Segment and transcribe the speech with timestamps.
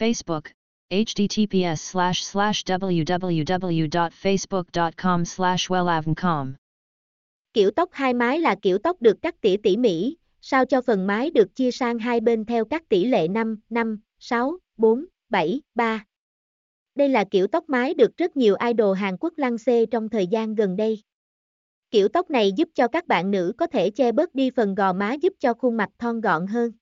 [0.00, 0.44] Facebook,
[0.90, 6.52] https slash slash www.facebook.com slash wellavncom.
[7.52, 11.06] Kiểu tóc hai mái là kiểu tóc được cắt tỉa tỉ mỉ, sao cho phần
[11.06, 15.60] mái được chia sang hai bên theo các tỷ lệ 5, 5, 6, 4, 7,
[15.74, 16.04] 3.
[16.94, 20.26] Đây là kiểu tóc mái được rất nhiều idol Hàn Quốc lăng xê trong thời
[20.26, 21.02] gian gần đây.
[21.90, 24.92] Kiểu tóc này giúp cho các bạn nữ có thể che bớt đi phần gò
[24.92, 26.72] má giúp cho khuôn mặt thon gọn hơn.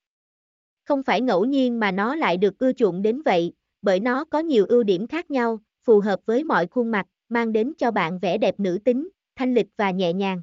[0.89, 4.39] Không phải ngẫu nhiên mà nó lại được ưa chuộng đến vậy, bởi nó có
[4.39, 8.19] nhiều ưu điểm khác nhau, phù hợp với mọi khuôn mặt, mang đến cho bạn
[8.19, 10.43] vẻ đẹp nữ tính, thanh lịch và nhẹ nhàng.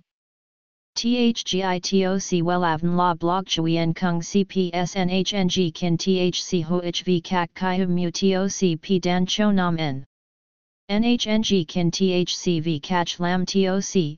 [0.95, 8.80] THGITOC WELAVN La Blog Chuyen Kung CPSNHNG Kin THC HOHV Kak Kai Hum Mu TOC
[8.81, 10.03] P Dan Cho Nam N
[10.91, 14.17] NHNG Kin THCV Catch Lam TOC